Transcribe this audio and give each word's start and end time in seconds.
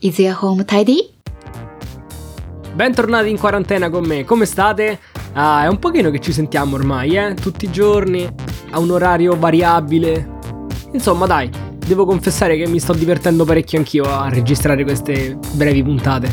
Is 0.00 0.16
your 0.18 0.36
home 0.40 0.64
tidy? 0.64 1.12
Bentornati 2.72 3.30
in 3.30 3.36
quarantena 3.36 3.90
con 3.90 4.06
me, 4.06 4.22
come 4.22 4.44
state? 4.44 5.00
Ah, 5.32 5.64
è 5.64 5.66
un 5.66 5.80
pochino 5.80 6.10
che 6.10 6.20
ci 6.20 6.32
sentiamo 6.32 6.76
ormai, 6.76 7.16
eh? 7.16 7.34
Tutti 7.34 7.64
i 7.64 7.70
giorni, 7.72 8.24
a 8.70 8.78
un 8.78 8.92
orario 8.92 9.36
variabile. 9.36 10.36
Insomma, 10.92 11.26
dai, 11.26 11.50
devo 11.84 12.04
confessare 12.04 12.56
che 12.56 12.68
mi 12.68 12.78
sto 12.78 12.92
divertendo 12.92 13.44
parecchio 13.44 13.78
anch'io 13.78 14.04
a 14.04 14.28
registrare 14.28 14.84
queste 14.84 15.36
brevi 15.54 15.82
puntate. 15.82 16.32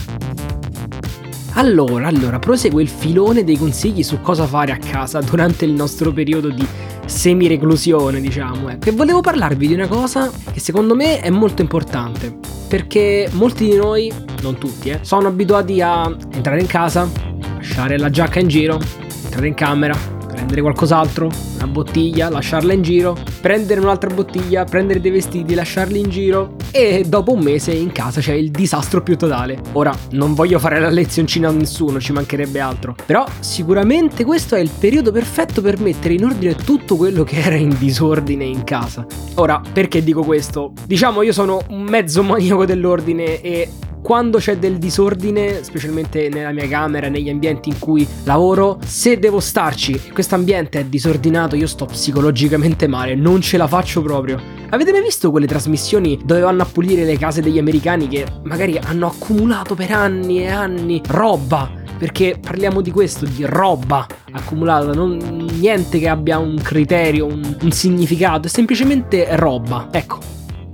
Allora, 1.53 2.05
allora, 2.05 2.37
prosegue 2.37 2.83
il 2.83 2.89
filone 2.89 3.43
dei 3.43 3.57
consigli 3.57 4.03
su 4.03 4.21
cosa 4.21 4.45
fare 4.45 4.73
a 4.73 4.77
casa 4.77 5.21
durante 5.21 5.65
il 5.65 5.71
nostro 5.71 6.11
periodo 6.11 6.49
di 6.49 6.67
semi-reclusione, 7.05 8.19
diciamo. 8.19 8.69
Ecco. 8.69 8.89
E 8.89 8.91
volevo 8.91 9.21
parlarvi 9.21 9.67
di 9.67 9.73
una 9.73 9.87
cosa 9.87 10.31
che 10.51 10.59
secondo 10.59 10.95
me 10.95 11.19
è 11.19 11.29
molto 11.29 11.61
importante. 11.61 12.37
Perché 12.67 13.29
molti 13.33 13.69
di 13.69 13.75
noi, 13.75 14.11
non 14.41 14.57
tutti, 14.57 14.89
eh, 14.89 14.99
sono 15.01 15.27
abituati 15.27 15.81
a 15.81 16.13
entrare 16.31 16.59
in 16.59 16.67
casa, 16.67 17.09
lasciare 17.55 17.97
la 17.97 18.09
giacca 18.09 18.39
in 18.39 18.47
giro, 18.47 18.79
entrare 19.23 19.47
in 19.47 19.53
camera, 19.53 20.14
prendere 20.45 20.61
qualcos'altro, 20.61 21.31
una 21.55 21.67
bottiglia, 21.67 22.29
lasciarla 22.29 22.73
in 22.73 22.83
giro, 22.83 23.17
prendere 23.41 23.79
un'altra 23.79 24.13
bottiglia, 24.13 24.63
prendere 24.63 25.01
dei 25.01 25.09
vestiti, 25.09 25.55
lasciarli 25.55 25.99
in 25.99 26.09
giro 26.09 26.55
e 26.71 27.03
dopo 27.07 27.33
un 27.33 27.39
mese 27.41 27.71
in 27.71 27.91
casa 27.91 28.21
c'è 28.21 28.33
il 28.33 28.51
disastro 28.51 29.01
più 29.01 29.17
totale. 29.17 29.59
Ora, 29.71 29.95
non 30.11 30.35
voglio 30.35 30.59
fare 30.59 30.79
la 30.79 30.89
lezioncina 30.89 31.49
a 31.49 31.51
nessuno, 31.51 31.99
ci 31.99 32.11
mancherebbe 32.11 32.59
altro, 32.59 32.95
però 33.07 33.25
sicuramente 33.39 34.23
questo 34.23 34.55
è 34.55 34.59
il 34.59 34.69
periodo 34.77 35.11
perfetto 35.11 35.61
per 35.61 35.79
mettere 35.79 36.13
in 36.13 36.25
ordine 36.25 36.53
tutto 36.53 36.95
quello 36.95 37.23
che 37.23 37.39
era 37.39 37.55
in 37.55 37.75
disordine 37.79 38.43
in 38.43 38.63
casa. 38.63 39.05
Ora, 39.35 39.59
perché 39.73 40.03
dico 40.03 40.21
questo? 40.23 40.73
Diciamo 40.85 41.23
io 41.23 41.33
sono 41.33 41.59
un 41.69 41.81
mezzo 41.81 42.21
maniaco 42.21 42.65
dell'ordine 42.65 43.41
e 43.41 43.67
quando 44.05 44.37
c'è 44.37 44.57
del 44.57 44.77
disordine, 44.77 45.63
specialmente 45.63 46.29
nella 46.29 46.51
mia 46.51 46.67
camera, 46.67 47.09
negli 47.09 47.27
ambienti 47.27 47.69
in 47.69 47.79
cui 47.79 48.07
lavoro, 48.25 48.77
se 48.85 49.17
devo 49.17 49.39
starci 49.39 49.93
e 49.93 50.11
questo 50.11 50.35
ambiente 50.35 50.79
è 50.79 50.85
disordinato, 50.85 51.55
io 51.55 51.65
sto 51.65 51.85
psicologicamente 51.85 52.85
male, 52.85 53.15
non 53.15 53.41
ce 53.41 53.57
la 53.57 53.65
faccio 53.65 54.03
proprio. 54.03 54.39
Avete 54.69 54.91
mai 54.91 55.01
visto 55.01 55.31
quelle 55.31 55.47
trasmissioni 55.47 56.19
dove 56.23 56.41
vanno 56.41 56.61
a 56.61 56.67
pulire 56.71 57.03
le 57.03 57.17
case 57.17 57.41
degli 57.41 57.57
americani 57.57 58.07
che 58.07 58.27
magari 58.43 58.77
hanno 58.77 59.07
accumulato 59.07 59.73
per 59.73 59.89
anni 59.89 60.41
e 60.41 60.51
anni 60.51 61.01
roba? 61.07 61.67
Perché 61.97 62.37
parliamo 62.39 62.81
di 62.81 62.91
questo, 62.91 63.25
di 63.25 63.43
roba 63.43 64.05
accumulata, 64.33 64.93
non 64.93 65.17
niente 65.57 65.97
che 65.97 66.07
abbia 66.07 66.37
un 66.37 66.59
criterio, 66.61 67.25
un, 67.25 67.57
un 67.59 67.71
significato, 67.71 68.45
è 68.45 68.49
semplicemente 68.51 69.35
roba. 69.35 69.87
Ecco, 69.89 70.19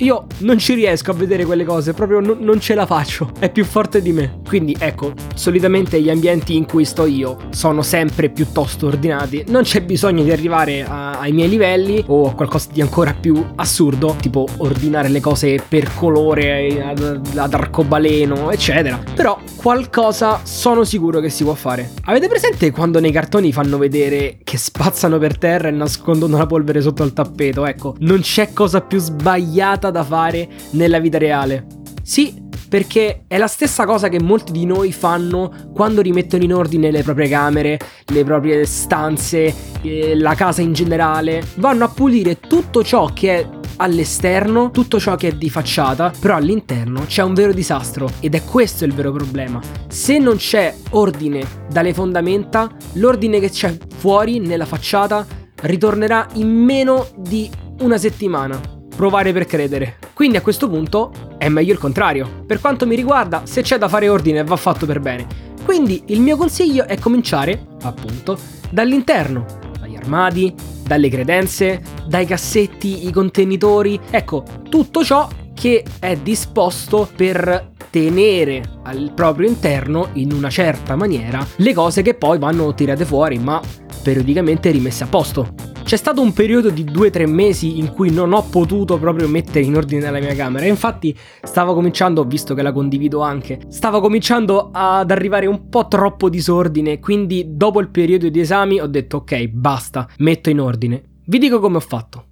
io 0.02 0.26
non 0.40 0.58
ci 0.58 0.74
riesco 0.74 1.12
a 1.12 1.14
vedere 1.14 1.46
quelle 1.46 1.64
cose, 1.64 1.94
proprio 1.94 2.20
no, 2.20 2.36
non 2.40 2.60
ce 2.60 2.74
la 2.74 2.86
faccio, 2.86 3.32
è 3.40 3.52
più 3.52 3.64
forte 3.64 4.02
di 4.02 4.12
me. 4.12 4.40
Quindi 4.48 4.76
ecco, 4.78 5.14
solitamente 5.36 6.02
gli 6.02 6.10
ambienti 6.10 6.56
in 6.56 6.66
cui 6.66 6.86
sto 6.86 7.06
io 7.06 7.38
sono 7.52 7.82
sempre 7.84 8.30
piuttosto 8.30 8.88
ordinati, 8.88 9.46
non 9.48 9.64
c'è 9.64 9.82
bisogno 9.82 10.24
di 10.24 10.32
arrivare 10.32 10.84
a, 10.84 11.20
ai 11.20 11.32
miei 11.32 11.50
livelli 11.50 12.04
o 12.08 12.30
a 12.30 12.34
qualcosa 12.34 12.70
di 12.72 12.82
ancora 12.82 13.14
più 13.14 13.46
assurdo, 13.56 14.16
tipo 14.20 14.48
ordinare 14.58 15.08
le 15.10 15.20
cose 15.20 15.62
per 15.68 15.92
colore, 15.94 16.84
ad, 16.84 17.22
ad 17.36 17.54
arcobaleno, 17.54 18.50
eccetera. 18.52 19.00
Però 19.14 19.40
qualcosa 19.56 20.42
sono 20.44 20.84
sicuro 20.84 21.20
che 21.20 21.30
si 21.30 21.44
può 21.44 21.54
fare. 21.54 21.92
Avete 22.06 22.28
presente 22.28 22.72
quando 22.72 23.00
nei 23.00 23.12
cartoni 23.12 23.54
fanno 23.54 23.78
vedere 23.78 24.40
che 24.44 24.58
spazzano 24.58 25.20
per 25.20 25.38
terra 25.38 25.68
e 25.68 25.72
nascondono 25.72 26.38
la 26.38 26.48
polvere 26.48 26.82
sotto 26.82 27.04
al 27.04 27.14
tappeto? 27.14 27.68
Ecco, 27.68 27.96
non 28.00 28.22
c'è 28.22 28.52
cosa 28.54 28.82
più 28.82 28.98
sbagliata 28.98 29.91
da 29.92 30.03
fare 30.03 30.47
nella 30.72 31.00
vita 31.00 31.17
reale. 31.17 31.66
Sì, 32.02 32.50
perché 32.72 33.25
è 33.28 33.38
la 33.38 33.47
stessa 33.47 33.86
cosa 33.86 34.08
che 34.08 34.22
molti 34.22 34.53
di 34.53 34.66
noi 34.66 34.94
fanno 34.94 35.52
quando 35.73 36.02
rimettono 36.02 36.44
in 36.44 36.53
ordine 36.53 36.89
le 36.89 37.03
proprie 37.03 37.28
camere, 37.28 37.78
le 38.06 38.23
proprie 38.23 38.66
stanze, 38.66 39.53
eh, 39.81 40.16
la 40.16 40.35
casa 40.35 40.62
in 40.62 40.72
generale. 40.72 41.44
Vanno 41.56 41.84
a 41.84 41.90
pulire 41.90 42.40
tutto 42.40 42.81
ciò 42.81 43.12
che 43.13 43.40
è 43.40 43.50
all'esterno, 43.75 44.72
tutto 44.72 45.01
ciò 45.01 45.18
che 45.18 45.28
è 45.28 45.31
di 45.34 45.50
facciata, 45.50 46.13
però 46.18 46.35
all'interno 46.35 47.03
c'è 47.07 47.24
un 47.24 47.34
vero 47.34 47.51
disastro 47.51 48.09
ed 48.22 48.35
è 48.35 48.44
questo 48.46 48.85
il 48.85 48.94
vero 48.94 49.12
problema. 49.12 49.59
Se 49.90 50.18
non 50.18 50.38
c'è 50.38 50.74
ordine 50.91 51.46
dalle 51.69 51.94
fondamenta, 51.94 52.72
l'ordine 52.94 53.41
che 53.41 53.50
c'è 53.50 53.75
fuori 53.97 54.40
nella 54.40 54.66
facciata 54.66 55.28
ritornerà 55.63 56.25
in 56.35 56.47
meno 56.47 57.07
di 57.18 57.50
una 57.80 57.97
settimana 57.97 58.80
provare 58.96 59.34
per 59.34 59.46
credere. 59.46 59.97
Quindi 60.13 60.38
a 60.38 60.41
questo 60.41 60.69
punto 60.69 61.12
è 61.38 61.50
meglio 61.50 61.74
il 61.74 61.79
contrario. 61.79 62.44
Per 62.46 62.59
quanto 62.59 62.85
mi 62.85 62.96
riguarda, 62.96 63.41
se 63.46 63.62
c'è 63.62 63.78
da 63.78 63.88
fare 63.88 64.09
ordine 64.09 64.44
va 64.44 64.56
fatto 64.56 64.85
per 64.85 65.00
bene. 65.00 65.28
Quindi 65.63 66.03
il 66.07 66.22
mio 66.22 66.38
consiglio 66.38 66.85
è 66.85 66.97
cominciare, 66.97 67.68
appunto, 67.84 68.38
dall'interno, 68.69 69.46
dagli 69.80 69.96
armadi, 69.96 70.53
dalle 70.84 71.09
credenze, 71.09 71.81
dai 72.07 72.25
cassetti, 72.25 73.07
i 73.07 73.12
contenitori, 73.12 74.00
ecco, 74.09 74.44
tutto 74.69 75.03
ciò 75.03 75.28
che 75.53 75.84
è 76.00 76.16
disposto 76.16 77.07
per 77.16 77.69
tenere 77.90 78.63
al 78.84 79.12
proprio 79.13 79.47
interno 79.47 80.09
in 80.13 80.31
una 80.31 80.50
certa 80.50 80.96
maniera 80.96 81.46
le 81.57 81.74
cose 81.74 82.01
che 82.01 82.16
poi 82.16 82.40
vanno 82.40 82.74
tirate 82.74 83.06
fuori 83.06 83.38
ma 83.38 83.62
periodicamente 84.01 84.72
rimesse 84.72 85.03
a 85.03 85.07
posto. 85.07 85.71
C'è 85.91 85.97
stato 85.97 86.22
un 86.22 86.31
periodo 86.31 86.69
di 86.69 86.85
2-3 86.85 87.28
mesi 87.28 87.78
in 87.78 87.91
cui 87.91 88.12
non 88.12 88.31
ho 88.31 88.44
potuto 88.44 88.97
proprio 88.97 89.28
mettere 89.28 89.66
in 89.66 89.75
ordine 89.75 90.09
la 90.09 90.22
mia 90.22 90.34
camera. 90.34 90.66
Infatti 90.66 91.13
stavo 91.44 91.74
cominciando, 91.74 92.24
visto 92.24 92.53
che 92.53 92.62
la 92.62 92.72
condivido 92.72 93.19
anche, 93.19 93.59
stavo 93.68 94.00
cominciando 94.00 94.69
ad 94.72 95.12
arrivare 95.12 95.47
un 95.47 95.68
po' 95.68 95.90
troppo 95.90 96.30
disordine. 96.30 97.01
Quindi 97.01 97.57
dopo 97.57 97.81
il 97.81 97.90
periodo 97.90 98.30
di 98.30 98.40
esami 98.40 98.80
ho 98.80 98.88
detto 98.88 99.18
ok, 99.18 99.47
basta, 99.47 100.07
metto 100.19 100.50
in 100.50 100.62
ordine. 100.62 101.03
Vi 101.25 101.38
dico 101.38 101.59
come 101.59 101.75
ho 101.75 101.81
fatto. 101.81 102.25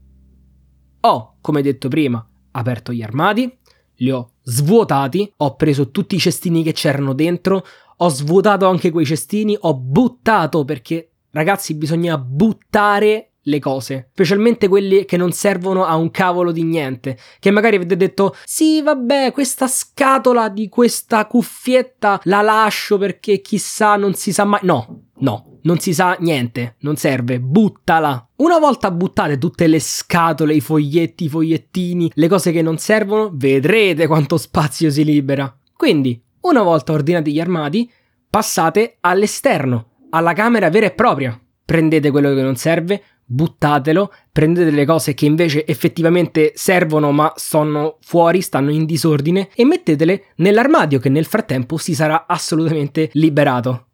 Ho, 1.01 1.35
come 1.41 1.61
detto 1.61 1.89
prima, 1.89 2.25
aperto 2.51 2.93
gli 2.93 3.01
armadi, 3.01 3.53
li 3.95 4.09
ho 4.09 4.35
svuotati, 4.41 5.33
ho 5.35 5.55
preso 5.57 5.91
tutti 5.91 6.15
i 6.15 6.19
cestini 6.19 6.63
che 6.63 6.71
c'erano 6.71 7.11
dentro, 7.11 7.65
ho 7.97 8.07
svuotato 8.07 8.69
anche 8.69 8.89
quei 8.89 9.05
cestini, 9.05 9.57
ho 9.59 9.73
buttato 9.75 10.63
perché 10.63 11.11
ragazzi 11.31 11.73
bisogna 11.73 12.17
buttare 12.17 13.28
le 13.43 13.59
cose, 13.59 14.09
specialmente 14.11 14.67
quelli 14.67 15.05
che 15.05 15.17
non 15.17 15.31
servono 15.31 15.85
a 15.85 15.95
un 15.95 16.11
cavolo 16.11 16.51
di 16.51 16.63
niente, 16.63 17.17
che 17.39 17.51
magari 17.51 17.77
avete 17.77 17.95
detto 17.95 18.35
"Sì, 18.45 18.81
vabbè, 18.81 19.31
questa 19.31 19.67
scatola 19.67 20.49
di 20.49 20.69
questa 20.69 21.25
cuffietta 21.25 22.19
la 22.23 22.41
lascio 22.41 22.97
perché 22.97 23.41
chissà, 23.41 23.95
non 23.95 24.13
si 24.13 24.31
sa 24.33 24.43
mai". 24.45 24.59
No, 24.63 25.07
no, 25.19 25.59
non 25.63 25.79
si 25.79 25.93
sa 25.93 26.15
niente, 26.19 26.75
non 26.79 26.95
serve, 26.95 27.39
buttala. 27.39 28.29
Una 28.37 28.59
volta 28.59 28.91
buttate 28.91 29.37
tutte 29.37 29.67
le 29.67 29.79
scatole, 29.79 30.53
i 30.53 30.61
foglietti, 30.61 31.25
i 31.25 31.29
fogliettini, 31.29 32.11
le 32.13 32.27
cose 32.27 32.51
che 32.51 32.61
non 32.61 32.77
servono, 32.77 33.31
vedrete 33.33 34.07
quanto 34.07 34.37
spazio 34.37 34.89
si 34.89 35.03
libera. 35.03 35.53
Quindi, 35.75 36.21
una 36.41 36.61
volta 36.61 36.91
ordinati 36.91 37.31
gli 37.33 37.39
armadi, 37.39 37.89
passate 38.29 38.97
all'esterno, 39.01 39.91
alla 40.11 40.33
camera 40.33 40.69
vera 40.69 40.85
e 40.85 40.91
propria. 40.91 41.39
Prendete 41.65 42.11
quello 42.11 42.33
che 42.33 42.41
non 42.41 42.55
serve, 42.55 43.03
buttatelo, 43.31 44.11
prendete 44.31 44.71
le 44.71 44.85
cose 44.85 45.13
che 45.13 45.25
invece 45.25 45.65
effettivamente 45.65 46.51
servono 46.55 47.11
ma 47.11 47.31
sono 47.35 47.97
fuori, 48.01 48.41
stanno 48.41 48.71
in 48.71 48.85
disordine 48.85 49.49
e 49.53 49.65
mettetele 49.65 50.25
nell'armadio 50.37 50.99
che 50.99 51.09
nel 51.09 51.25
frattempo 51.25 51.77
si 51.77 51.93
sarà 51.93 52.25
assolutamente 52.27 53.09
liberato. 53.13 53.85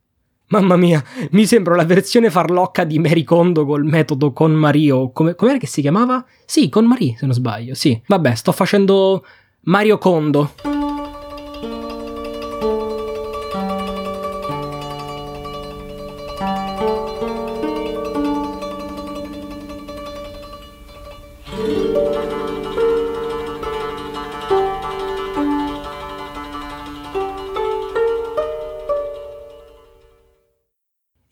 Mamma 0.47 0.77
mia, 0.77 1.03
mi 1.31 1.45
sembra 1.45 1.75
la 1.75 1.85
versione 1.85 2.29
farlocca 2.29 2.83
di 2.83 2.99
Mary 2.99 3.23
Kondo 3.23 3.65
col 3.65 3.83
metodo 3.83 4.31
con 4.31 4.51
Mario. 4.51 5.11
Come, 5.11 5.33
com'era 5.33 5.57
che 5.57 5.67
si 5.67 5.81
chiamava? 5.81 6.23
Sì, 6.45 6.69
con 6.69 6.85
Marie, 6.85 7.15
se 7.17 7.25
non 7.25 7.33
sbaglio, 7.33 7.73
sì. 7.73 7.99
Vabbè, 8.05 8.35
sto 8.35 8.51
facendo 8.51 9.25
Mario 9.61 9.97
Kondo. 9.97 10.74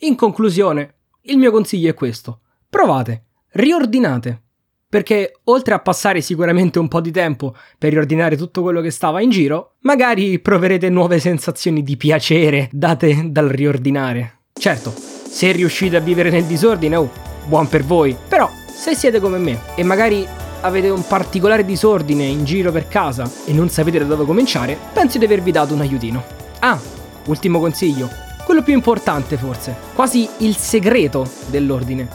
In 0.04 0.16
conclusione, 0.16 0.96
il 1.22 1.38
mio 1.38 1.50
consiglio 1.50 1.90
è 1.90 1.94
questo. 1.94 2.42
Provate, 2.70 3.24
riordinate. 3.54 4.42
Perché 4.90 5.40
oltre 5.46 5.74
a 5.74 5.80
passare 5.80 6.22
sicuramente 6.22 6.78
un 6.78 6.88
po' 6.88 7.00
di 7.00 7.10
tempo 7.10 7.56
per 7.78 7.92
riordinare 7.92 8.36
tutto 8.36 8.62
quello 8.62 8.82
che 8.82 8.92
stava 8.92 9.22
in 9.22 9.30
giro, 9.30 9.76
magari 9.80 10.40
proverete 10.40 10.90
nuove 10.90 11.20
sensazioni 11.20 11.84
di 11.84 11.98
piacere 11.98 12.70
date 12.72 13.30
dal 13.32 13.48
riordinare. 13.48 14.42
Certo, 14.54 14.92
se 14.92 15.52
riuscite 15.52 15.96
a 15.96 16.02
vivere 16.02 16.30
nel 16.30 16.46
disordine, 16.46 16.96
oh, 16.98 17.10
buon 17.48 17.68
per 17.68 17.84
voi. 17.84 18.16
Però, 18.28 18.50
se 18.84 18.96
siete 18.96 19.22
come 19.22 19.38
me 19.38 19.62
e 19.76 19.84
magari 19.84 20.28
avete 20.60 20.90
un 20.90 21.08
particolare 21.08 21.64
disordine 21.64 22.26
in 22.26 22.44
giro 22.44 22.70
per 22.70 22.90
casa 22.90 23.32
e 23.46 23.54
non 23.54 23.70
sapete 23.70 24.00
da 24.00 24.04
dove 24.04 24.26
cominciare, 24.26 24.78
penso 24.92 25.18
di 25.18 25.24
avervi 25.24 25.52
dato 25.52 25.74
un 25.74 25.80
aiutino. 25.80 26.22
Ah, 26.60 26.78
ultimo 27.28 27.62
consiglio, 27.62 28.10
quello 28.44 28.62
più 28.62 28.74
importante 28.74 29.38
forse, 29.38 29.74
quasi 29.94 30.28
il 30.40 30.58
segreto 30.58 31.26
dell'ordine. 31.46 32.10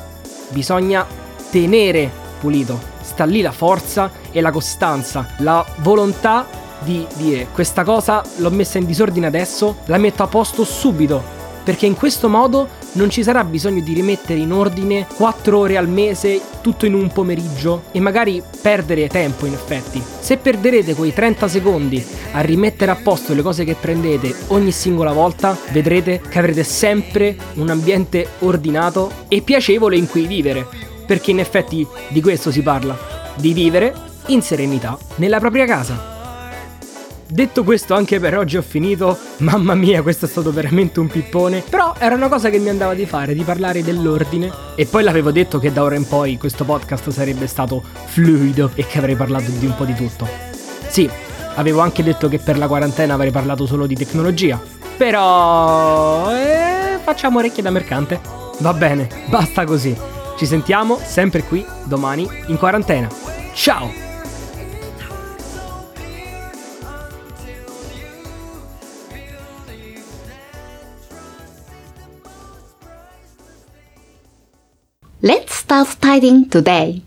Bisogna 0.50 1.06
tenere 1.50 2.10
pulito. 2.38 2.78
Sta 3.00 3.24
lì 3.24 3.40
la 3.40 3.52
forza 3.52 4.10
e 4.30 4.42
la 4.42 4.50
costanza, 4.50 5.26
la 5.38 5.64
volontà 5.76 6.46
di 6.80 7.06
dire 7.14 7.46
questa 7.50 7.82
cosa 7.82 8.22
l'ho 8.36 8.50
messa 8.50 8.76
in 8.76 8.84
disordine 8.84 9.26
adesso, 9.26 9.78
la 9.86 9.96
metto 9.96 10.22
a 10.22 10.26
posto 10.26 10.64
subito 10.64 11.36
perché 11.68 11.84
in 11.84 11.96
questo 11.96 12.30
modo 12.30 12.66
non 12.92 13.10
ci 13.10 13.22
sarà 13.22 13.44
bisogno 13.44 13.80
di 13.80 13.92
rimettere 13.92 14.40
in 14.40 14.52
ordine 14.52 15.06
4 15.14 15.58
ore 15.58 15.76
al 15.76 15.88
mese, 15.88 16.40
tutto 16.60 16.86
in 16.86 16.94
un 16.94 17.08
pomeriggio 17.08 17.84
e 17.92 18.00
magari 18.00 18.42
perdere 18.60 19.08
tempo 19.08 19.46
in 19.46 19.52
effetti. 19.52 20.02
Se 20.20 20.36
perderete 20.36 20.94
quei 20.94 21.12
30 21.12 21.48
secondi 21.48 22.04
a 22.32 22.40
rimettere 22.40 22.90
a 22.90 22.96
posto 22.96 23.34
le 23.34 23.42
cose 23.42 23.64
che 23.64 23.74
prendete 23.74 24.34
ogni 24.48 24.72
singola 24.72 25.12
volta, 25.12 25.56
vedrete 25.70 26.20
che 26.28 26.38
avrete 26.38 26.64
sempre 26.64 27.36
un 27.54 27.68
ambiente 27.68 28.26
ordinato 28.40 29.10
e 29.28 29.42
piacevole 29.42 29.96
in 29.96 30.08
cui 30.08 30.26
vivere, 30.26 30.66
perché 31.06 31.30
in 31.30 31.40
effetti 31.40 31.86
di 32.08 32.20
questo 32.20 32.50
si 32.50 32.62
parla, 32.62 32.96
di 33.36 33.52
vivere 33.52 33.94
in 34.26 34.42
serenità 34.42 34.98
nella 35.16 35.38
propria 35.38 35.66
casa. 35.66 36.17
Detto 37.30 37.62
questo, 37.62 37.94
anche 37.94 38.18
per 38.18 38.38
oggi 38.38 38.56
ho 38.56 38.62
finito. 38.62 39.16
Mamma 39.38 39.74
mia, 39.74 40.00
questo 40.00 40.24
è 40.24 40.28
stato 40.28 40.50
veramente 40.50 40.98
un 40.98 41.08
pippone. 41.08 41.62
Però 41.68 41.94
era 41.98 42.14
una 42.14 42.28
cosa 42.28 42.48
che 42.48 42.58
mi 42.58 42.70
andava 42.70 42.94
di 42.94 43.04
fare, 43.04 43.34
di 43.34 43.42
parlare 43.42 43.82
dell'ordine. 43.82 44.50
E 44.74 44.86
poi 44.86 45.02
l'avevo 45.02 45.30
detto 45.30 45.58
che 45.58 45.70
da 45.70 45.82
ora 45.82 45.94
in 45.94 46.08
poi 46.08 46.38
questo 46.38 46.64
podcast 46.64 47.10
sarebbe 47.10 47.46
stato 47.46 47.82
fluido 48.06 48.70
e 48.74 48.86
che 48.86 48.96
avrei 48.96 49.14
parlato 49.14 49.50
di 49.50 49.66
un 49.66 49.76
po' 49.76 49.84
di 49.84 49.94
tutto. 49.94 50.26
Sì, 50.88 51.08
avevo 51.56 51.80
anche 51.80 52.02
detto 52.02 52.28
che 52.28 52.38
per 52.38 52.56
la 52.56 52.66
quarantena 52.66 53.12
avrei 53.12 53.30
parlato 53.30 53.66
solo 53.66 53.86
di 53.86 53.94
tecnologia. 53.94 54.58
Però... 54.96 56.34
Eh, 56.34 56.98
facciamo 57.02 57.38
orecchie 57.38 57.62
da 57.62 57.70
mercante. 57.70 58.20
Va 58.60 58.72
bene, 58.72 59.06
basta 59.26 59.64
così. 59.64 59.94
Ci 60.38 60.46
sentiamo 60.46 60.98
sempre 61.04 61.42
qui 61.42 61.64
domani 61.84 62.26
in 62.46 62.56
quarantena. 62.56 63.08
Ciao! 63.52 64.07
Let's 75.20 75.56
start 75.56 75.96
tidying 76.00 76.48
today. 76.48 77.02